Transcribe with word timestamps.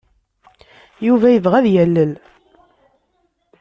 Yuba 1.05 1.27
yebɣa 1.33 1.55
ad 1.59 1.67
yalel. 1.73 2.11